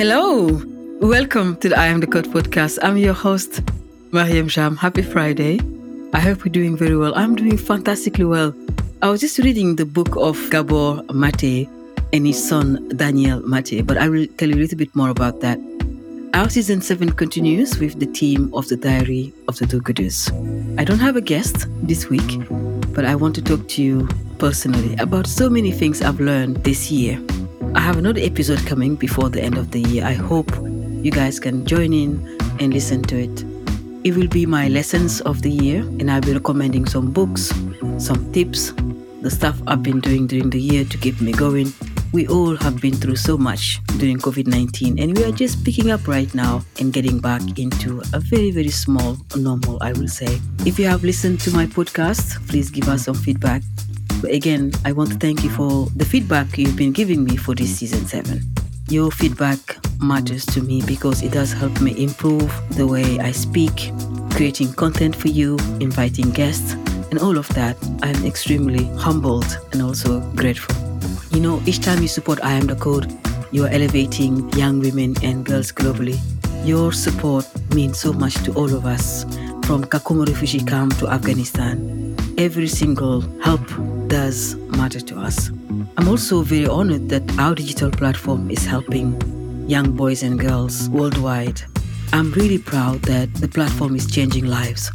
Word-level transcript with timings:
Hello. 0.00 0.48
Welcome 1.02 1.56
to 1.58 1.68
the 1.68 1.78
I 1.78 1.88
Am 1.88 2.00
the 2.00 2.06
Code 2.06 2.28
podcast. 2.28 2.78
I'm 2.80 2.96
your 2.96 3.12
host, 3.12 3.60
Mariéme 4.12 4.48
Jamme. 4.48 4.78
Happy 4.78 5.02
Friday. 5.02 5.60
I 6.14 6.20
hope 6.20 6.42
you're 6.42 6.52
doing 6.52 6.74
very 6.74 6.96
well. 6.96 7.12
I'm 7.14 7.36
doing 7.36 7.58
fantastically 7.58 8.24
well. 8.24 8.54
I 9.02 9.10
was 9.10 9.20
just 9.20 9.38
reading 9.40 9.76
the 9.76 9.84
book 9.84 10.16
of 10.16 10.38
Gabor 10.48 11.02
Mate 11.12 11.68
and 12.14 12.26
his 12.26 12.42
son, 12.42 12.88
Daniel 12.96 13.46
Mate, 13.46 13.86
but 13.86 13.98
I 13.98 14.08
will 14.08 14.26
tell 14.38 14.48
you 14.48 14.54
a 14.54 14.62
little 14.64 14.78
bit 14.78 14.96
more 14.96 15.10
about 15.10 15.40
that. 15.42 15.58
Our 16.32 16.48
season 16.48 16.80
7 16.80 17.12
continues 17.12 17.78
with 17.78 18.00
the 18.00 18.06
theme 18.06 18.48
of 18.54 18.68
the 18.68 18.78
Diary 18.78 19.34
of 19.48 19.58
the 19.58 19.66
Do 19.66 19.82
Gooders. 19.82 20.32
I 20.80 20.84
don't 20.84 21.00
have 21.00 21.16
a 21.16 21.20
guest 21.20 21.66
this 21.82 22.08
week, 22.08 22.40
but 22.94 23.04
I 23.04 23.14
want 23.14 23.34
to 23.34 23.42
talk 23.42 23.68
to 23.68 23.82
you 23.82 24.08
personally 24.38 24.96
about 24.96 25.26
so 25.26 25.50
many 25.50 25.70
things 25.70 26.00
I've 26.00 26.20
learned 26.20 26.64
this 26.64 26.90
year. 26.90 27.22
I 27.72 27.78
have 27.78 27.96
another 27.98 28.20
episode 28.20 28.66
coming 28.66 28.96
before 28.96 29.30
the 29.30 29.40
end 29.40 29.56
of 29.56 29.70
the 29.70 29.78
year. 29.80 30.04
I 30.04 30.14
hope 30.14 30.50
you 31.04 31.12
guys 31.12 31.38
can 31.38 31.64
join 31.64 31.92
in 31.92 32.36
and 32.58 32.74
listen 32.74 33.00
to 33.04 33.16
it. 33.16 33.44
It 34.02 34.16
will 34.16 34.26
be 34.26 34.44
my 34.44 34.66
lessons 34.66 35.20
of 35.20 35.42
the 35.42 35.50
year, 35.50 35.82
and 35.82 36.10
I'll 36.10 36.20
be 36.20 36.32
recommending 36.32 36.86
some 36.86 37.12
books, 37.12 37.52
some 37.98 38.32
tips, 38.32 38.72
the 39.22 39.30
stuff 39.30 39.62
I've 39.68 39.84
been 39.84 40.00
doing 40.00 40.26
during 40.26 40.50
the 40.50 40.60
year 40.60 40.84
to 40.84 40.98
keep 40.98 41.20
me 41.20 41.30
going. 41.30 41.72
We 42.12 42.26
all 42.26 42.56
have 42.56 42.80
been 42.80 42.96
through 42.96 43.16
so 43.16 43.38
much 43.38 43.78
during 43.98 44.18
COVID 44.18 44.48
19, 44.48 44.98
and 44.98 45.16
we 45.16 45.22
are 45.22 45.30
just 45.30 45.64
picking 45.64 45.92
up 45.92 46.08
right 46.08 46.34
now 46.34 46.64
and 46.80 46.92
getting 46.92 47.20
back 47.20 47.60
into 47.60 48.02
a 48.12 48.18
very, 48.18 48.50
very 48.50 48.70
small 48.70 49.16
normal, 49.36 49.78
I 49.80 49.92
will 49.92 50.08
say. 50.08 50.40
If 50.66 50.76
you 50.76 50.86
have 50.86 51.04
listened 51.04 51.38
to 51.42 51.52
my 51.52 51.66
podcast, 51.66 52.44
please 52.48 52.68
give 52.68 52.88
us 52.88 53.04
some 53.04 53.14
feedback 53.14 53.62
again, 54.24 54.72
I 54.84 54.92
want 54.92 55.10
to 55.10 55.16
thank 55.16 55.42
you 55.42 55.50
for 55.50 55.86
the 55.96 56.04
feedback 56.04 56.58
you've 56.58 56.76
been 56.76 56.92
giving 56.92 57.24
me 57.24 57.36
for 57.36 57.54
this 57.54 57.78
season 57.78 58.06
7. 58.06 58.42
Your 58.88 59.10
feedback 59.10 59.58
matters 60.00 60.44
to 60.46 60.60
me 60.60 60.82
because 60.82 61.22
it 61.22 61.32
does 61.32 61.52
help 61.52 61.80
me 61.80 62.02
improve 62.02 62.50
the 62.76 62.86
way 62.86 63.18
I 63.20 63.30
speak, 63.30 63.92
creating 64.30 64.72
content 64.74 65.14
for 65.14 65.28
you, 65.28 65.56
inviting 65.80 66.30
guests, 66.30 66.72
and 67.10 67.18
all 67.18 67.38
of 67.38 67.46
that. 67.54 67.76
I'm 68.02 68.26
extremely 68.26 68.84
humbled 68.98 69.58
and 69.72 69.80
also 69.80 70.20
grateful. 70.34 70.74
You 71.30 71.40
know, 71.40 71.62
each 71.66 71.80
time 71.80 72.02
you 72.02 72.08
support 72.08 72.40
I 72.42 72.52
Am 72.52 72.66
the 72.66 72.76
Code, 72.76 73.16
you 73.52 73.64
are 73.64 73.68
elevating 73.68 74.48
young 74.50 74.80
women 74.80 75.14
and 75.22 75.44
girls 75.44 75.72
globally. 75.72 76.18
Your 76.66 76.92
support 76.92 77.46
means 77.74 77.98
so 77.98 78.12
much 78.12 78.34
to 78.44 78.52
all 78.54 78.74
of 78.74 78.86
us, 78.86 79.24
from 79.64 79.84
Kakuma 79.84 80.26
refugee 80.26 80.64
camp 80.64 80.96
to 80.98 81.08
Afghanistan. 81.08 82.16
Every 82.36 82.66
single 82.66 83.20
help 83.40 83.60
does 84.10 84.56
matter 84.76 85.00
to 85.00 85.18
us. 85.20 85.50
I'm 85.96 86.08
also 86.08 86.42
very 86.42 86.66
honored 86.66 87.08
that 87.10 87.22
our 87.38 87.54
digital 87.54 87.92
platform 87.92 88.50
is 88.50 88.66
helping 88.66 89.08
young 89.68 89.92
boys 89.92 90.24
and 90.24 90.38
girls 90.38 90.88
worldwide. 90.90 91.62
I'm 92.12 92.32
really 92.32 92.58
proud 92.58 93.02
that 93.02 93.32
the 93.34 93.46
platform 93.46 93.94
is 93.94 94.10
changing 94.10 94.46
lives. 94.46 94.90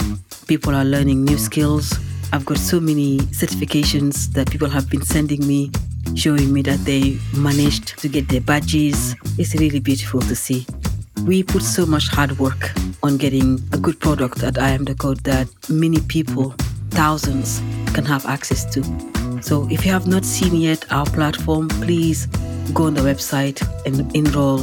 People 0.48 0.76
are 0.76 0.84
learning 0.84 1.24
new 1.24 1.38
skills. 1.38 1.98
I've 2.34 2.46
got 2.46 2.58
so 2.58 2.82
many 2.82 3.20
certifications 3.32 4.34
that 4.34 4.52
people 4.52 4.70
have 4.70 4.90
been 4.90 5.02
sending 5.02 5.48
me, 5.48 5.72
showing 6.14 6.52
me 6.52 6.62
that 6.64 6.80
they 6.80 7.18
managed 7.34 7.98
to 8.00 8.10
get 8.10 8.28
their 8.28 8.42
badges. 8.42 9.16
It's 9.38 9.56
really 9.56 9.80
beautiful 9.80 10.20
to 10.22 10.36
see. 10.36 10.68
We 11.26 11.42
put 11.42 11.62
so 11.62 11.86
much 11.86 12.10
hard 12.10 12.38
work 12.38 12.74
on 13.02 13.16
getting 13.16 13.62
a 13.72 13.78
good 13.78 13.98
product 14.02 14.44
at 14.44 14.58
I 14.58 14.72
Am 14.72 14.84
the 14.84 14.94
Code 14.94 15.22
that 15.24 15.48
many 15.70 16.02
people, 16.02 16.54
thousands, 16.96 17.62
can 17.94 18.06
have 18.06 18.26
access 18.26 18.66
to. 18.74 18.84
So 19.42 19.68
if 19.70 19.86
you 19.86 19.92
have 19.92 20.08
not 20.08 20.26
seen 20.26 20.56
yet 20.56 20.92
our 20.92 21.06
platform, 21.06 21.68
please 21.68 22.26
go 22.74 22.86
on 22.86 22.94
the 22.94 23.02
website 23.02 23.62
and 23.86 24.14
enroll. 24.16 24.60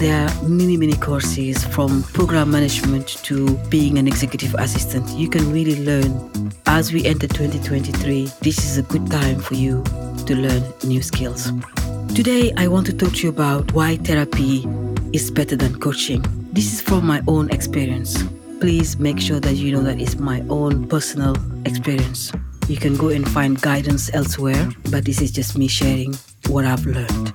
There 0.00 0.26
are 0.26 0.48
many, 0.48 0.76
many 0.76 0.94
courses 0.94 1.64
from 1.64 2.02
program 2.02 2.50
management 2.50 3.08
to 3.24 3.56
being 3.68 3.98
an 3.98 4.06
executive 4.06 4.54
assistant. 4.54 5.08
You 5.10 5.28
can 5.28 5.52
really 5.52 5.84
learn. 5.84 6.52
As 6.66 6.92
we 6.92 7.04
enter 7.04 7.26
2023, 7.26 8.30
this 8.40 8.58
is 8.64 8.78
a 8.78 8.82
good 8.82 9.10
time 9.10 9.38
for 9.38 9.54
you 9.54 9.84
to 10.26 10.36
learn 10.36 10.62
new 10.84 11.02
skills. 11.02 11.52
Today, 12.14 12.52
I 12.56 12.66
want 12.66 12.86
to 12.86 12.92
talk 12.92 13.12
to 13.14 13.22
you 13.22 13.28
about 13.28 13.72
why 13.72 13.96
therapy 13.96 14.66
is 15.12 15.30
better 15.30 15.56
than 15.56 15.78
coaching. 15.78 16.24
This 16.52 16.72
is 16.72 16.80
from 16.80 17.06
my 17.06 17.22
own 17.28 17.50
experience. 17.50 18.22
Please 18.60 18.98
make 18.98 19.18
sure 19.18 19.40
that 19.40 19.54
you 19.54 19.72
know 19.72 19.82
that 19.82 19.98
it's 19.98 20.18
my 20.18 20.44
own 20.50 20.86
personal 20.86 21.34
experience. 21.64 22.30
You 22.68 22.76
can 22.76 22.94
go 22.94 23.08
and 23.08 23.26
find 23.26 23.58
guidance 23.58 24.12
elsewhere, 24.12 24.68
but 24.90 25.06
this 25.06 25.22
is 25.22 25.30
just 25.30 25.56
me 25.56 25.66
sharing 25.66 26.14
what 26.48 26.66
I've 26.66 26.84
learned. 26.84 27.32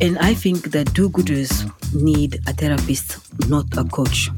And 0.00 0.16
I 0.20 0.34
think 0.34 0.70
that 0.70 0.94
do 0.94 1.08
gooders 1.10 1.66
need 1.92 2.36
a 2.46 2.52
therapist, 2.52 3.18
not 3.48 3.66
a 3.76 3.82
coach. 3.82 4.30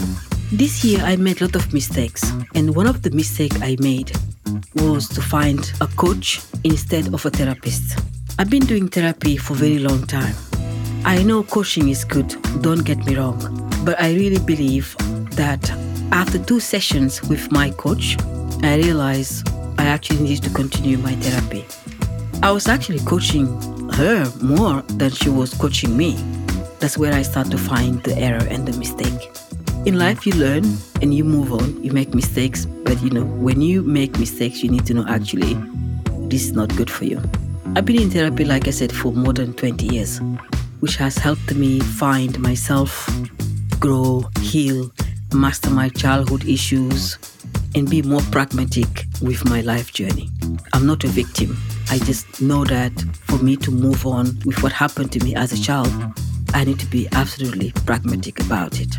This 0.50 0.82
year 0.82 1.00
I 1.04 1.16
made 1.16 1.42
a 1.42 1.44
lot 1.44 1.56
of 1.56 1.74
mistakes, 1.74 2.24
and 2.54 2.74
one 2.74 2.86
of 2.86 3.02
the 3.02 3.10
mistakes 3.10 3.60
I 3.60 3.76
made 3.78 4.10
was 4.76 5.08
to 5.10 5.20
find 5.20 5.70
a 5.82 5.86
coach 5.88 6.40
instead 6.64 7.12
of 7.12 7.26
a 7.26 7.30
therapist. 7.30 7.98
I've 8.38 8.48
been 8.48 8.64
doing 8.64 8.88
therapy 8.88 9.36
for 9.36 9.52
a 9.52 9.56
very 9.56 9.78
long 9.78 10.06
time. 10.06 10.34
I 11.04 11.22
know 11.22 11.42
coaching 11.42 11.90
is 11.90 12.02
good, 12.04 12.34
don't 12.62 12.84
get 12.84 13.04
me 13.04 13.14
wrong, 13.14 13.38
but 13.84 14.00
I 14.00 14.14
really 14.14 14.38
believe 14.38 14.96
that 15.32 15.70
after 16.12 16.38
two 16.38 16.60
sessions 16.60 17.22
with 17.22 17.50
my 17.52 17.70
coach, 17.70 18.16
I 18.62 18.76
realized 18.76 19.48
I 19.78 19.84
actually 19.84 20.20
needed 20.20 20.44
to 20.44 20.50
continue 20.50 20.98
my 20.98 21.14
therapy. 21.16 21.66
I 22.42 22.50
was 22.50 22.68
actually 22.68 23.00
coaching 23.00 23.46
her 23.92 24.32
more 24.40 24.82
than 24.82 25.10
she 25.10 25.28
was 25.28 25.54
coaching 25.54 25.96
me. 25.96 26.16
That's 26.78 26.96
where 26.96 27.12
I 27.12 27.22
start 27.22 27.50
to 27.50 27.58
find 27.58 28.02
the 28.02 28.16
error 28.16 28.46
and 28.48 28.66
the 28.66 28.76
mistake. 28.78 29.30
In 29.86 29.98
life, 29.98 30.26
you 30.26 30.32
learn 30.34 30.64
and 31.02 31.14
you 31.14 31.24
move 31.24 31.52
on. 31.52 31.82
You 31.82 31.92
make 31.92 32.14
mistakes, 32.14 32.66
but 32.66 33.00
you 33.02 33.10
know, 33.10 33.24
when 33.24 33.60
you 33.60 33.82
make 33.82 34.18
mistakes, 34.18 34.62
you 34.62 34.70
need 34.70 34.86
to 34.86 34.94
know 34.94 35.06
actually 35.08 35.54
this 36.28 36.44
is 36.44 36.52
not 36.52 36.74
good 36.76 36.90
for 36.90 37.04
you. 37.04 37.22
I've 37.76 37.84
been 37.84 38.00
in 38.00 38.10
therapy, 38.10 38.44
like 38.44 38.66
I 38.66 38.70
said, 38.70 38.92
for 38.92 39.12
more 39.12 39.32
than 39.32 39.54
20 39.54 39.86
years, 39.86 40.20
which 40.80 40.96
has 40.96 41.16
helped 41.18 41.54
me 41.54 41.80
find 41.80 42.38
myself, 42.40 43.08
grow, 43.78 44.24
heal, 44.40 44.90
master 45.32 45.70
my 45.70 45.88
childhood 45.88 46.44
issues, 46.46 47.18
and 47.74 47.88
be 47.88 48.02
more 48.02 48.22
pragmatic 48.32 49.04
with 49.20 49.44
my 49.48 49.60
life 49.60 49.92
journey. 49.92 50.28
I'm 50.72 50.86
not 50.86 51.04
a 51.04 51.08
victim. 51.08 51.56
I 51.90 51.98
just 51.98 52.40
know 52.40 52.64
that 52.64 52.92
for 53.26 53.38
me 53.38 53.56
to 53.56 53.70
move 53.70 54.06
on 54.06 54.38
with 54.44 54.62
what 54.62 54.72
happened 54.72 55.12
to 55.12 55.24
me 55.24 55.34
as 55.34 55.52
a 55.52 55.60
child, 55.60 55.92
I 56.54 56.64
need 56.64 56.78
to 56.80 56.86
be 56.86 57.08
absolutely 57.12 57.72
pragmatic 57.84 58.40
about 58.40 58.80
it. 58.80 58.94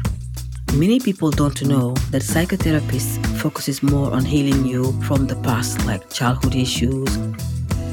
Many 0.74 1.00
people 1.00 1.32
don't 1.32 1.62
know 1.64 1.94
that 2.12 2.22
psychotherapist 2.22 3.26
focuses 3.38 3.82
more 3.82 4.12
on 4.12 4.24
healing 4.24 4.66
you 4.66 4.92
from 5.02 5.26
the 5.26 5.36
past, 5.38 5.84
like 5.86 6.10
childhood 6.12 6.56
issues, 6.56 7.18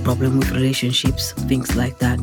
problem 0.04 0.38
with 0.38 0.50
relationships, 0.50 1.32
things 1.32 1.74
like 1.74 1.98
that. 1.98 2.18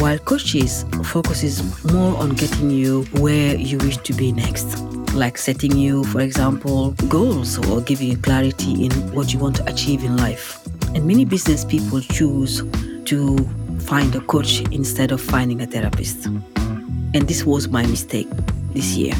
While 0.00 0.18
coaches 0.18 0.84
focuses 1.04 1.62
more 1.92 2.16
on 2.16 2.30
getting 2.30 2.70
you 2.70 3.04
where 3.20 3.54
you 3.54 3.78
wish 3.78 3.98
to 3.98 4.12
be 4.14 4.32
next 4.32 4.95
like 5.16 5.38
setting 5.38 5.76
you, 5.76 6.04
for 6.04 6.20
example, 6.20 6.90
goals 7.08 7.58
or 7.68 7.80
giving 7.80 8.08
you 8.08 8.16
clarity 8.18 8.84
in 8.84 8.92
what 9.12 9.32
you 9.32 9.38
want 9.38 9.56
to 9.56 9.66
achieve 9.66 10.04
in 10.04 10.16
life. 10.16 10.64
And 10.94 11.06
many 11.06 11.24
business 11.24 11.64
people 11.64 12.00
choose 12.00 12.62
to 13.06 13.38
find 13.80 14.14
a 14.14 14.20
coach 14.20 14.60
instead 14.72 15.12
of 15.12 15.20
finding 15.20 15.62
a 15.62 15.66
therapist. 15.66 16.26
And 16.26 17.22
this 17.28 17.44
was 17.44 17.68
my 17.68 17.86
mistake 17.86 18.28
this 18.72 18.96
year. 18.96 19.14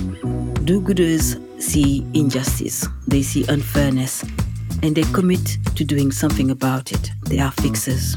Do 0.65 0.81
gooders 0.81 1.41
see 1.63 2.07
injustice, 2.13 2.87
they 3.07 3.23
see 3.23 3.45
unfairness, 3.49 4.23
and 4.83 4.95
they 4.95 5.05
commit 5.15 5.59
to 5.75 5.85
doing 5.85 6.13
something 6.13 6.51
about 6.51 6.93
it. 6.93 7.11
They 7.23 7.39
are 7.39 7.53
fixers. 7.53 8.17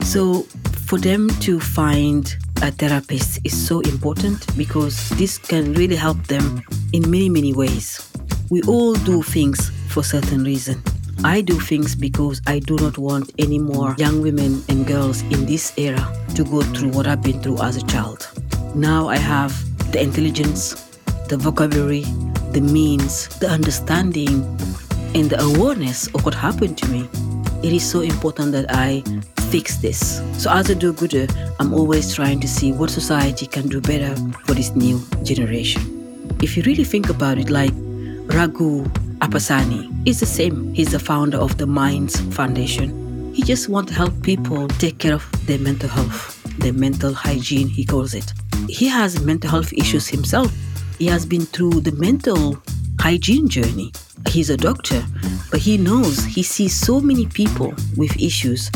So, 0.00 0.42
for 0.86 0.98
them 0.98 1.28
to 1.40 1.60
find 1.60 2.34
a 2.62 2.70
therapist 2.70 3.40
is 3.42 3.52
so 3.52 3.80
important 3.80 4.56
because 4.56 5.10
this 5.18 5.36
can 5.36 5.74
really 5.74 5.96
help 5.96 6.16
them 6.28 6.62
in 6.92 7.02
many, 7.10 7.28
many 7.28 7.52
ways. 7.52 8.08
We 8.50 8.62
all 8.62 8.94
do 8.94 9.22
things 9.22 9.70
for 9.88 10.04
certain 10.04 10.44
reason. 10.44 10.80
I 11.24 11.40
do 11.40 11.58
things 11.58 11.96
because 11.96 12.40
I 12.46 12.60
do 12.60 12.76
not 12.76 12.98
want 12.98 13.32
any 13.38 13.58
more 13.58 13.96
young 13.98 14.22
women 14.22 14.62
and 14.68 14.86
girls 14.86 15.22
in 15.22 15.44
this 15.44 15.72
era 15.76 16.06
to 16.36 16.44
go 16.44 16.62
through 16.62 16.90
what 16.90 17.08
I've 17.08 17.22
been 17.22 17.42
through 17.42 17.60
as 17.62 17.76
a 17.76 17.86
child. 17.86 18.30
Now 18.76 19.08
I 19.08 19.16
have 19.16 19.52
the 19.90 20.00
intelligence, 20.00 20.98
the 21.28 21.36
vocabulary, 21.36 22.04
the 22.52 22.60
means, 22.60 23.26
the 23.40 23.48
understanding, 23.48 24.44
and 25.14 25.28
the 25.28 25.40
awareness 25.42 26.06
of 26.14 26.24
what 26.24 26.34
happened 26.34 26.78
to 26.78 26.88
me. 26.88 27.08
It 27.62 27.72
is 27.72 27.82
so 27.88 28.00
important 28.02 28.52
that 28.52 28.66
I 28.70 29.02
fix 29.52 29.76
this. 29.76 30.22
So 30.38 30.50
as 30.50 30.70
a 30.70 30.74
do-gooder, 30.74 31.26
I'm 31.60 31.74
always 31.74 32.14
trying 32.14 32.40
to 32.40 32.48
see 32.48 32.72
what 32.72 32.88
society 32.88 33.46
can 33.46 33.68
do 33.68 33.82
better 33.82 34.16
for 34.46 34.54
this 34.54 34.74
new 34.74 34.98
generation. 35.24 35.82
If 36.40 36.56
you 36.56 36.62
really 36.62 36.84
think 36.84 37.10
about 37.10 37.36
it, 37.36 37.50
like 37.50 37.74
Raghu 38.32 38.84
Appasani 39.20 39.92
is 40.08 40.20
the 40.20 40.26
same. 40.26 40.72
He's 40.72 40.92
the 40.92 40.98
founder 40.98 41.36
of 41.36 41.58
the 41.58 41.66
Minds 41.66 42.18
Foundation. 42.34 43.34
He 43.34 43.42
just 43.42 43.68
wants 43.68 43.92
to 43.92 43.98
help 43.98 44.22
people 44.22 44.68
take 44.68 44.96
care 44.98 45.12
of 45.12 45.46
their 45.46 45.58
mental 45.58 45.90
health, 45.90 46.42
their 46.58 46.72
mental 46.72 47.12
hygiene, 47.12 47.68
he 47.68 47.84
calls 47.84 48.14
it. 48.14 48.32
he 48.68 48.88
has 48.88 49.20
mental 49.20 49.50
health 49.50 49.72
issues 49.72 50.08
himself. 50.08 50.50
He 50.98 51.06
has 51.06 51.26
been 51.26 51.44
through 51.46 51.80
the 51.80 51.92
mental 51.92 52.56
hygiene 53.00 53.48
journey. 53.48 53.92
He's 54.28 54.50
a 54.50 54.56
doctor, 54.56 55.04
but 55.50 55.60
he 55.60 55.76
knows 55.76 56.24
he 56.24 56.42
sees 56.42 56.74
so 56.74 57.00
many 57.00 57.26
people 57.26 57.74
with 57.96 58.18
issues. 58.20 58.70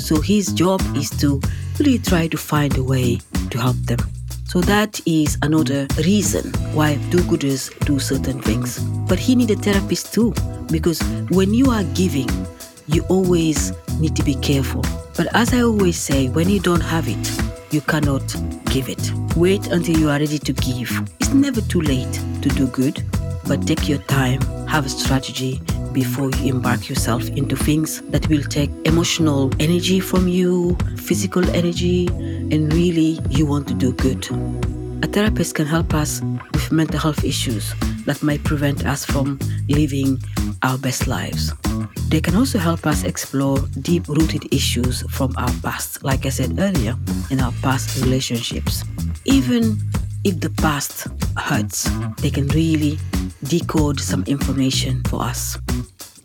So 0.00 0.20
his 0.20 0.52
job 0.52 0.80
is 0.96 1.10
to 1.20 1.40
really 1.78 1.98
try 1.98 2.26
to 2.28 2.36
find 2.36 2.76
a 2.76 2.82
way 2.82 3.20
to 3.50 3.58
help 3.58 3.76
them. 3.86 3.98
So 4.44 4.60
that 4.62 5.00
is 5.06 5.38
another 5.42 5.86
reason 5.98 6.50
why 6.74 6.96
do-gooders 7.10 7.70
do 7.86 7.98
certain 8.00 8.40
things. 8.42 8.80
But 9.08 9.18
he 9.18 9.36
need 9.36 9.50
a 9.50 9.56
therapist 9.56 10.12
too, 10.12 10.34
because 10.72 11.00
when 11.30 11.54
you 11.54 11.70
are 11.70 11.84
giving, 11.94 12.28
you 12.88 13.04
always 13.08 13.72
need 14.00 14.16
to 14.16 14.24
be 14.24 14.34
careful. 14.34 14.84
But 15.16 15.28
as 15.34 15.54
I 15.54 15.62
always 15.62 15.96
say, 15.96 16.28
when 16.28 16.48
you 16.48 16.58
don't 16.58 16.80
have 16.80 17.06
it, 17.06 17.42
you 17.70 17.80
cannot 17.82 18.34
give 18.66 18.88
it. 18.88 19.12
Wait 19.36 19.68
until 19.68 19.96
you 19.96 20.08
are 20.08 20.18
ready 20.18 20.38
to 20.38 20.52
give. 20.52 20.90
It's 21.20 21.32
never 21.32 21.60
too 21.60 21.82
late 21.82 22.12
to 22.42 22.48
do 22.48 22.66
good, 22.66 23.04
but 23.46 23.66
take 23.66 23.88
your 23.88 23.98
time, 23.98 24.40
have 24.66 24.86
a 24.86 24.88
strategy 24.88 25.60
before 25.92 26.30
you 26.30 26.54
embark 26.54 26.88
yourself 26.88 27.28
into 27.30 27.56
things 27.56 28.00
that 28.10 28.28
will 28.28 28.42
take 28.42 28.70
emotional 28.84 29.50
energy 29.60 30.00
from 30.00 30.28
you, 30.28 30.76
physical 30.96 31.48
energy, 31.50 32.06
and 32.08 32.72
really 32.72 33.18
you 33.30 33.46
want 33.46 33.66
to 33.68 33.74
do 33.74 33.92
good. 33.92 34.26
A 35.02 35.06
therapist 35.06 35.54
can 35.54 35.66
help 35.66 35.94
us 35.94 36.20
with 36.52 36.70
mental 36.72 36.98
health 36.98 37.24
issues 37.24 37.74
that 38.04 38.22
might 38.22 38.44
prevent 38.44 38.86
us 38.86 39.04
from 39.04 39.38
living 39.68 40.18
our 40.62 40.78
best 40.78 41.06
lives. 41.06 41.52
They 42.08 42.20
can 42.20 42.34
also 42.36 42.58
help 42.58 42.86
us 42.86 43.04
explore 43.04 43.58
deep 43.80 44.08
rooted 44.08 44.52
issues 44.52 45.02
from 45.10 45.32
our 45.36 45.52
past, 45.62 46.02
like 46.02 46.26
I 46.26 46.30
said 46.30 46.58
earlier, 46.58 46.96
in 47.30 47.40
our 47.40 47.52
past 47.62 48.00
relationships. 48.02 48.84
Even 49.24 49.78
if 50.24 50.40
the 50.40 50.50
past 50.50 51.08
hurts, 51.36 51.88
they 52.20 52.30
can 52.30 52.48
really 52.48 52.98
decode 53.44 53.98
some 53.98 54.22
information 54.26 55.02
for 55.04 55.22
us. 55.22 55.56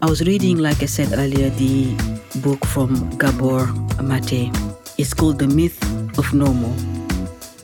I 0.01 0.09
was 0.09 0.21
reading, 0.27 0.57
like 0.57 0.83
I 0.83 0.86
said 0.86 1.13
earlier, 1.13 1.50
the 1.51 1.95
book 2.44 2.65
from 2.65 3.09
Gabor 3.18 3.68
Mate. 4.03 4.51
It's 4.97 5.13
called 5.13 5.39
The 5.39 5.47
Myth 5.47 5.80
of 6.18 6.33
Normal 6.33 6.75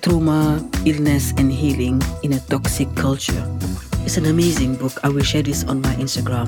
Trauma, 0.01 0.67
Illness, 0.85 1.31
and 1.37 1.51
Healing 1.51 2.01
in 2.23 2.33
a 2.33 2.39
Toxic 2.39 2.93
Culture. 2.95 3.45
It's 4.03 4.17
an 4.17 4.25
amazing 4.25 4.75
book. 4.75 4.93
I 5.03 5.09
will 5.09 5.23
share 5.23 5.43
this 5.43 5.63
on 5.65 5.81
my 5.81 5.93
Instagram. 5.95 6.47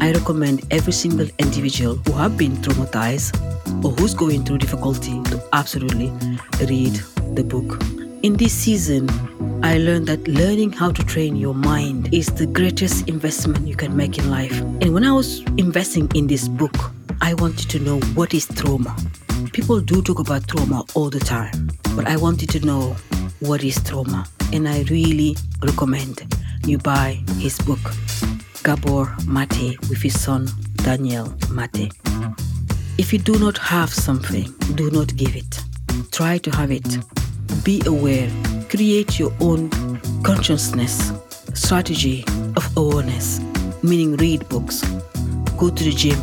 I 0.00 0.12
recommend 0.12 0.62
every 0.70 0.92
single 0.92 1.28
individual 1.38 1.96
who 2.06 2.12
have 2.12 2.38
been 2.38 2.52
traumatized 2.58 3.34
or 3.84 3.90
who's 3.92 4.14
going 4.14 4.44
through 4.44 4.58
difficulty 4.58 5.22
to 5.24 5.42
absolutely 5.52 6.10
read 6.66 6.94
the 7.34 7.44
book. 7.44 8.03
In 8.24 8.38
this 8.38 8.54
season, 8.54 9.10
I 9.62 9.76
learned 9.76 10.06
that 10.06 10.26
learning 10.26 10.72
how 10.72 10.90
to 10.92 11.04
train 11.04 11.36
your 11.36 11.52
mind 11.54 12.08
is 12.10 12.28
the 12.28 12.46
greatest 12.46 13.06
investment 13.06 13.68
you 13.68 13.76
can 13.76 13.94
make 13.94 14.16
in 14.16 14.30
life. 14.30 14.58
And 14.80 14.94
when 14.94 15.04
I 15.04 15.12
was 15.12 15.40
investing 15.58 16.10
in 16.14 16.26
this 16.26 16.48
book, 16.48 16.74
I 17.20 17.34
wanted 17.34 17.68
to 17.68 17.78
know 17.80 18.00
what 18.14 18.32
is 18.32 18.46
trauma. 18.46 18.96
People 19.52 19.78
do 19.78 20.00
talk 20.00 20.20
about 20.20 20.48
trauma 20.48 20.86
all 20.94 21.10
the 21.10 21.20
time, 21.20 21.68
but 21.94 22.08
I 22.08 22.16
wanted 22.16 22.48
to 22.48 22.60
know 22.60 22.96
what 23.40 23.62
is 23.62 23.78
trauma. 23.84 24.24
And 24.54 24.66
I 24.70 24.84
really 24.84 25.36
recommend 25.62 26.24
you 26.64 26.78
buy 26.78 27.22
his 27.36 27.58
book, 27.58 27.92
Gabor 28.62 29.14
Mate, 29.26 29.78
with 29.90 30.00
his 30.00 30.18
son 30.18 30.48
Daniel 30.76 31.34
Mate. 31.50 31.92
If 32.96 33.12
you 33.12 33.18
do 33.18 33.38
not 33.38 33.58
have 33.58 33.92
something, 33.92 34.50
do 34.76 34.90
not 34.90 35.14
give 35.14 35.36
it. 35.36 35.60
Try 36.10 36.38
to 36.38 36.50
have 36.52 36.70
it. 36.70 36.86
Be 37.62 37.80
aware. 37.86 38.30
Create 38.68 39.18
your 39.18 39.32
own 39.40 39.70
consciousness, 40.22 41.12
strategy 41.54 42.24
of 42.56 42.76
awareness, 42.76 43.40
meaning 43.82 44.16
read 44.16 44.46
books, 44.48 44.82
go 45.56 45.70
to 45.70 45.84
the 45.84 45.92
gym, 45.92 46.18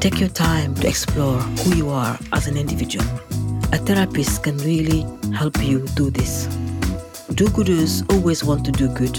take 0.00 0.20
your 0.20 0.28
time 0.28 0.74
to 0.76 0.86
explore 0.86 1.38
who 1.38 1.74
you 1.74 1.88
are 1.88 2.18
as 2.32 2.46
an 2.46 2.56
individual. 2.56 3.04
A 3.72 3.78
therapist 3.78 4.42
can 4.42 4.58
really 4.58 5.06
help 5.32 5.60
you 5.62 5.86
do 5.94 6.10
this. 6.10 6.46
Do 7.34 7.46
gooders 7.46 8.04
always 8.12 8.44
want 8.44 8.64
to 8.66 8.72
do 8.72 8.88
good, 8.88 9.18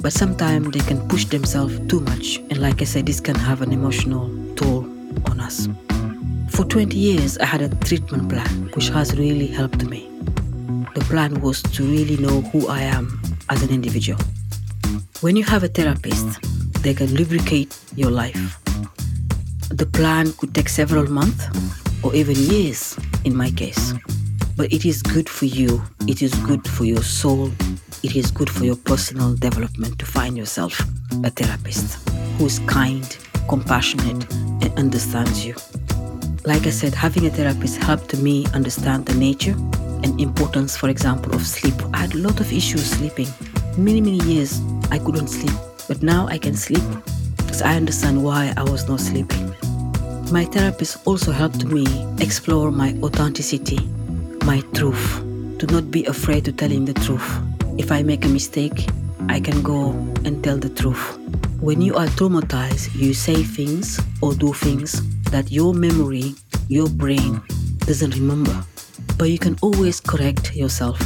but 0.00 0.12
sometimes 0.12 0.70
they 0.72 0.80
can 0.80 1.06
push 1.08 1.24
themselves 1.26 1.78
too 1.88 2.00
much. 2.00 2.36
And 2.50 2.58
like 2.58 2.82
I 2.82 2.84
said, 2.84 3.06
this 3.06 3.20
can 3.20 3.36
have 3.36 3.62
an 3.62 3.72
emotional 3.72 4.28
toll 4.56 4.84
on 5.30 5.40
us. 5.40 5.68
For 6.50 6.64
20 6.64 6.96
years, 6.96 7.38
I 7.38 7.46
had 7.46 7.62
a 7.62 7.68
treatment 7.76 8.28
plan 8.28 8.70
which 8.74 8.88
has 8.88 9.16
really 9.16 9.46
helped 9.46 9.84
me. 9.84 10.13
The 10.94 11.04
plan 11.08 11.40
was 11.40 11.60
to 11.62 11.82
really 11.82 12.16
know 12.16 12.40
who 12.40 12.68
I 12.68 12.82
am 12.82 13.20
as 13.48 13.62
an 13.62 13.70
individual. 13.70 14.20
When 15.20 15.34
you 15.34 15.42
have 15.44 15.64
a 15.64 15.68
therapist, 15.68 16.40
they 16.82 16.94
can 16.94 17.12
lubricate 17.14 17.76
your 17.96 18.10
life. 18.10 18.60
The 19.70 19.86
plan 19.86 20.32
could 20.34 20.54
take 20.54 20.68
several 20.68 21.10
months 21.10 21.46
or 22.04 22.14
even 22.14 22.36
years 22.36 22.96
in 23.24 23.34
my 23.36 23.50
case. 23.50 23.92
But 24.56 24.72
it 24.72 24.84
is 24.84 25.02
good 25.02 25.28
for 25.28 25.46
you, 25.46 25.82
it 26.06 26.22
is 26.22 26.32
good 26.46 26.68
for 26.68 26.84
your 26.84 27.02
soul, 27.02 27.50
it 28.04 28.14
is 28.14 28.30
good 28.30 28.48
for 28.48 28.64
your 28.64 28.76
personal 28.76 29.34
development 29.34 29.98
to 29.98 30.06
find 30.06 30.36
yourself 30.36 30.80
a 31.24 31.30
therapist 31.30 32.08
who 32.38 32.46
is 32.46 32.60
kind, 32.66 33.18
compassionate, 33.48 34.30
and 34.62 34.72
understands 34.78 35.44
you. 35.44 35.56
Like 36.46 36.66
I 36.66 36.70
said, 36.70 36.94
having 36.94 37.24
a 37.24 37.30
therapist 37.30 37.82
helped 37.82 38.14
me 38.18 38.44
understand 38.52 39.06
the 39.06 39.14
nature 39.14 39.56
and 40.02 40.20
importance, 40.20 40.76
for 40.76 40.90
example, 40.90 41.34
of 41.34 41.46
sleep. 41.46 41.74
I 41.94 42.00
had 42.00 42.14
a 42.14 42.18
lot 42.18 42.38
of 42.38 42.52
issues 42.52 42.84
sleeping. 42.84 43.28
Many, 43.78 44.02
many 44.02 44.22
years 44.24 44.60
I 44.90 44.98
couldn't 44.98 45.28
sleep, 45.28 45.56
but 45.88 46.02
now 46.02 46.26
I 46.26 46.36
can 46.36 46.54
sleep 46.54 46.84
because 47.38 47.62
I 47.62 47.76
understand 47.76 48.22
why 48.22 48.52
I 48.58 48.62
was 48.62 48.86
not 48.86 49.00
sleeping. 49.00 49.54
My 50.30 50.44
therapist 50.44 51.06
also 51.06 51.32
helped 51.32 51.64
me 51.64 51.86
explore 52.20 52.70
my 52.70 52.92
authenticity, 53.02 53.78
my 54.44 54.60
truth, 54.74 55.22
to 55.60 55.66
not 55.68 55.90
be 55.90 56.04
afraid 56.04 56.44
to 56.44 56.52
telling 56.52 56.84
the 56.84 56.94
truth 56.94 57.26
if 57.78 57.90
I 57.90 58.02
make 58.02 58.24
a 58.26 58.28
mistake, 58.28 58.86
I 59.28 59.40
can 59.40 59.62
go 59.62 59.92
and 60.24 60.44
tell 60.44 60.58
the 60.58 60.68
truth. 60.68 61.18
When 61.60 61.80
you 61.80 61.96
are 61.96 62.06
traumatized, 62.06 62.94
you 62.94 63.14
say 63.14 63.42
things 63.42 63.98
or 64.20 64.34
do 64.34 64.52
things 64.52 65.00
that 65.34 65.50
your 65.50 65.74
memory, 65.74 66.36
your 66.68 66.88
brain 66.88 67.42
doesn't 67.78 68.14
remember. 68.14 68.54
But 69.18 69.30
you 69.30 69.38
can 69.40 69.56
always 69.62 69.98
correct 69.98 70.54
yourself. 70.54 70.96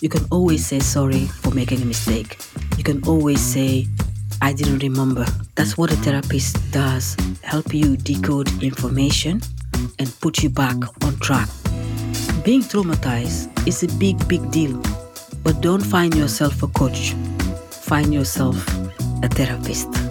You 0.00 0.08
can 0.08 0.24
always 0.32 0.66
say 0.66 0.80
sorry 0.80 1.26
for 1.26 1.52
making 1.52 1.82
a 1.82 1.84
mistake. 1.84 2.36
You 2.76 2.82
can 2.82 3.00
always 3.06 3.40
say, 3.40 3.86
I 4.42 4.52
didn't 4.52 4.80
remember. 4.80 5.24
That's 5.54 5.78
what 5.78 5.92
a 5.92 5.96
therapist 6.02 6.58
does 6.72 7.16
help 7.44 7.72
you 7.72 7.96
decode 7.96 8.50
information 8.60 9.40
and 10.00 10.12
put 10.20 10.42
you 10.42 10.50
back 10.50 10.76
on 11.04 11.16
track. 11.20 11.48
Being 12.44 12.62
traumatized 12.62 13.46
is 13.68 13.84
a 13.84 13.88
big, 13.98 14.16
big 14.26 14.50
deal 14.50 14.82
but 15.44 15.60
don't 15.60 15.86
find 15.94 16.12
yourself 16.16 16.60
a 16.64 16.66
coach, 16.66 17.14
find 17.70 18.12
yourself 18.12 18.56
a 19.22 19.28
therapist. 19.28 20.05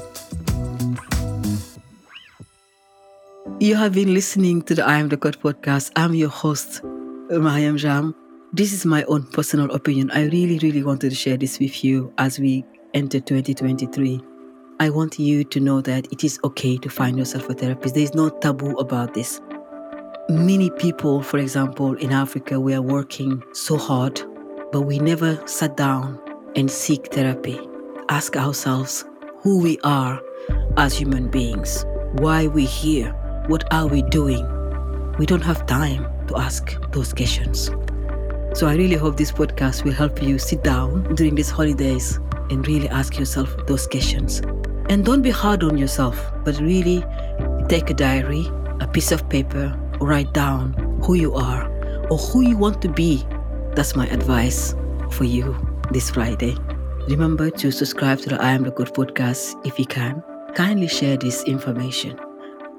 You 3.65 3.73
have 3.77 3.93
been 3.93 4.13
listening 4.13 4.61
to 4.67 4.75
the 4.75 4.85
I 4.85 4.97
Am 4.99 5.09
the 5.09 5.17
Code 5.17 5.39
podcast. 5.39 5.91
I'm 5.95 6.13
your 6.13 6.29
host, 6.29 6.83
Mariéme 7.31 7.79
Jamme. 7.79 8.13
This 8.53 8.71
is 8.71 8.85
my 8.85 9.03
own 9.05 9.23
personal 9.23 9.71
opinion. 9.71 10.11
I 10.11 10.25
really, 10.25 10.59
really 10.59 10.83
wanted 10.83 11.09
to 11.09 11.15
share 11.15 11.35
this 11.35 11.57
with 11.57 11.83
you 11.83 12.13
as 12.19 12.37
we 12.37 12.63
enter 12.93 13.19
2023. 13.19 14.21
I 14.79 14.91
want 14.91 15.17
you 15.17 15.43
to 15.45 15.59
know 15.59 15.81
that 15.81 16.05
it 16.13 16.23
is 16.23 16.39
okay 16.43 16.77
to 16.77 16.89
find 16.91 17.17
yourself 17.17 17.49
a 17.49 17.55
therapist. 17.55 17.95
There 17.95 18.03
is 18.03 18.13
no 18.13 18.29
taboo 18.29 18.77
about 18.77 19.15
this. 19.15 19.41
Many 20.29 20.69
people, 20.69 21.23
for 21.23 21.39
example, 21.39 21.95
in 21.95 22.11
Africa, 22.11 22.59
we 22.59 22.75
are 22.75 22.83
working 22.83 23.41
so 23.53 23.77
hard 23.77 24.21
but 24.71 24.81
we 24.81 24.99
never 24.99 25.41
sat 25.47 25.75
down 25.75 26.19
and 26.55 26.69
seek 26.69 27.11
therapy. 27.11 27.59
Ask 28.09 28.37
ourselves 28.37 29.05
who 29.39 29.59
we 29.59 29.79
are 29.83 30.21
as 30.77 30.95
human 30.95 31.31
beings, 31.31 31.83
why 32.19 32.45
we're 32.45 32.67
here, 32.67 33.19
what 33.47 33.71
are 33.73 33.87
we 33.87 34.01
doing. 34.01 34.45
We 35.17 35.25
don't 35.25 35.41
have 35.41 35.65
time 35.65 36.05
to 36.27 36.37
ask 36.37 36.75
those 36.91 37.13
questions. 37.13 37.71
So 38.53 38.67
I 38.67 38.75
really 38.75 38.95
hope 38.95 39.17
this 39.17 39.31
podcast 39.31 39.83
will 39.83 39.93
help 39.93 40.21
you 40.21 40.39
sit 40.39 40.63
down 40.63 41.15
during 41.15 41.35
these 41.35 41.49
holidays 41.49 42.19
and 42.49 42.67
really 42.67 42.89
ask 42.89 43.17
yourself 43.17 43.55
those 43.67 43.87
questions. 43.87 44.41
And 44.89 45.03
don't 45.03 45.21
be 45.21 45.31
hard 45.31 45.63
on 45.63 45.77
yourself, 45.77 46.31
but 46.43 46.59
really 46.59 47.03
take 47.67 47.89
a 47.89 47.93
diary, 47.93 48.45
a 48.79 48.87
piece 48.87 49.11
of 49.11 49.27
paper, 49.29 49.77
write 49.99 50.33
down 50.33 50.73
who 51.03 51.15
you 51.15 51.33
are 51.33 51.69
or 52.09 52.17
who 52.17 52.41
you 52.41 52.57
want 52.57 52.81
to 52.81 52.89
be 52.89 53.25
that's 53.75 53.93
my 53.93 54.07
advice 54.07 54.73
for 55.11 55.25
you 55.25 55.53
this 55.91 56.09
Friday. 56.09 56.55
Remember 57.09 57.49
to 57.49 57.71
subscribe 57.71 58.19
to 58.19 58.29
the 58.29 58.41
I 58.41 58.51
Am 58.51 58.63
the 58.63 58.71
Code 58.71 58.93
podcast 58.93 59.53
if 59.65 59.77
you 59.77 59.85
can. 59.85 60.23
Kindly 60.55 60.87
share 60.87 61.17
this 61.17 61.43
information. 61.43 62.17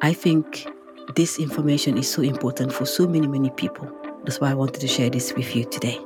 I 0.03 0.13
think 0.13 0.67
this 1.15 1.39
information 1.39 1.97
is 1.97 2.11
so 2.11 2.21
important 2.21 2.71
for 2.71 2.85
so 2.85 3.09
many, 3.09 3.27
many 3.27 3.49
people. 3.51 3.91
That's 4.25 4.41
why 4.41 4.51
I 4.51 4.55
wanted 4.55 4.81
to 4.81 4.89
share 4.89 5.09
this 5.09 5.33
with 5.35 5.57
you 5.57 5.65
today. 5.65 5.99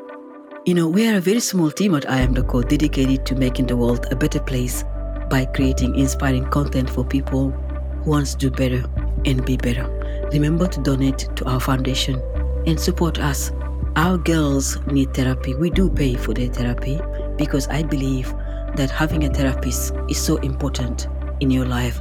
You 0.64 0.74
know, 0.74 0.86
we 0.86 1.08
are 1.08 1.16
a 1.16 1.20
very 1.20 1.40
small 1.40 1.72
team 1.72 1.96
at 1.96 2.08
I 2.08 2.20
Am 2.20 2.32
the 2.32 2.44
Code 2.44 2.68
dedicated 2.68 3.26
to 3.26 3.34
making 3.34 3.66
the 3.66 3.76
world 3.76 4.06
a 4.12 4.16
better 4.16 4.38
place 4.38 4.84
by 5.28 5.44
creating 5.46 5.96
inspiring 5.96 6.44
content 6.50 6.88
for 6.88 7.04
people 7.04 7.50
who 7.50 8.10
want 8.10 8.28
to 8.28 8.36
do 8.36 8.50
better 8.50 8.84
and 9.24 9.44
be 9.44 9.56
better. 9.56 9.88
Remember 10.32 10.68
to 10.68 10.80
donate 10.82 11.28
to 11.34 11.44
our 11.46 11.58
foundation 11.58 12.22
and 12.66 12.78
support 12.78 13.18
us. 13.18 13.50
Our 13.96 14.18
girls 14.18 14.78
need 14.86 15.14
therapy. 15.14 15.56
We 15.56 15.68
do 15.68 15.90
pay 15.90 16.14
for 16.14 16.32
their 16.32 16.48
therapy 16.48 17.00
because 17.36 17.66
I 17.66 17.82
believe 17.82 18.32
that 18.76 18.90
having 18.90 19.24
a 19.24 19.34
therapist 19.34 19.94
is 20.08 20.22
so 20.22 20.36
important 20.36 21.08
in 21.40 21.50
your 21.50 21.66
life. 21.66 22.00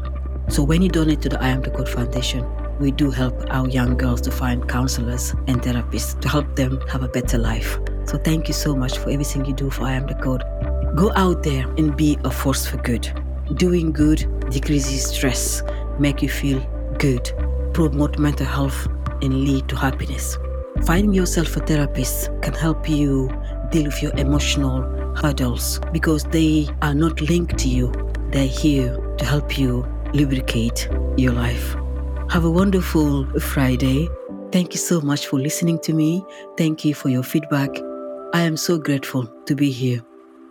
So 0.49 0.63
when 0.63 0.81
you 0.81 0.89
donate 0.89 1.21
to 1.21 1.29
the 1.29 1.39
I 1.39 1.49
Am 1.49 1.61
the 1.61 1.69
Code 1.69 1.87
Foundation, 1.87 2.43
we 2.79 2.89
do 2.89 3.11
help 3.11 3.35
our 3.51 3.69
young 3.69 3.95
girls 3.95 4.19
to 4.21 4.31
find 4.31 4.67
counselors 4.67 5.31
and 5.45 5.61
therapists 5.61 6.19
to 6.21 6.27
help 6.27 6.55
them 6.55 6.81
have 6.87 7.03
a 7.03 7.07
better 7.07 7.37
life. 7.37 7.77
So 8.05 8.17
thank 8.17 8.47
you 8.47 8.55
so 8.55 8.75
much 8.75 8.97
for 8.97 9.11
everything 9.11 9.45
you 9.45 9.53
do 9.53 9.69
for 9.69 9.83
I 9.83 9.91
Am 9.91 10.07
the 10.07 10.15
Code. 10.15 10.43
Go 10.95 11.11
out 11.15 11.43
there 11.43 11.67
and 11.77 11.95
be 11.95 12.17
a 12.23 12.31
force 12.31 12.65
for 12.65 12.77
good. 12.77 13.07
Doing 13.57 13.91
good 13.91 14.25
decreases 14.49 15.05
stress, 15.05 15.61
make 15.99 16.23
you 16.23 16.29
feel 16.29 16.59
good, 16.97 17.31
promote 17.75 18.17
mental 18.17 18.47
health, 18.47 18.87
and 19.21 19.43
lead 19.43 19.67
to 19.67 19.75
happiness. 19.75 20.35
Finding 20.83 21.13
yourself 21.13 21.55
a 21.57 21.59
therapist 21.59 22.31
can 22.41 22.55
help 22.55 22.89
you 22.89 23.29
deal 23.69 23.83
with 23.83 24.01
your 24.01 24.17
emotional 24.17 24.81
hurdles 25.15 25.79
because 25.91 26.23
they 26.23 26.67
are 26.81 26.95
not 26.95 27.21
linked 27.21 27.59
to 27.59 27.69
you. 27.69 27.93
They're 28.31 28.47
here 28.47 28.97
to 29.17 29.25
help 29.25 29.55
you 29.55 29.85
lubricate 30.13 30.89
your 31.17 31.33
life. 31.33 31.75
Have 32.29 32.45
a 32.45 32.49
wonderful 32.49 33.25
Friday. 33.39 34.07
Thank 34.51 34.73
you 34.73 34.79
so 34.79 35.01
much 35.01 35.27
for 35.27 35.39
listening 35.39 35.79
to 35.79 35.93
me. 35.93 36.23
Thank 36.57 36.85
you 36.85 36.93
for 36.93 37.09
your 37.09 37.23
feedback. 37.23 37.69
I 38.33 38.41
am 38.41 38.57
so 38.57 38.77
grateful 38.77 39.25
to 39.45 39.55
be 39.55 39.71
here. 39.71 40.03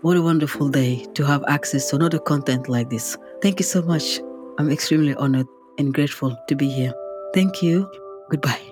What 0.02 0.16
a 0.16 0.22
wonderful 0.22 0.68
day 0.68 1.04
to 1.14 1.24
have 1.24 1.44
access 1.48 1.90
to 1.90 1.96
another 1.96 2.18
content 2.18 2.68
like 2.68 2.90
this. 2.90 3.16
Thank 3.42 3.58
you 3.60 3.64
so 3.64 3.82
much. 3.82 4.20
I'm 4.58 4.70
extremely 4.70 5.14
honored 5.14 5.46
and 5.78 5.94
grateful 5.94 6.36
to 6.48 6.54
be 6.54 6.68
here. 6.68 6.94
Thank 7.34 7.62
you. 7.62 7.90
Goodbye. 8.30 8.67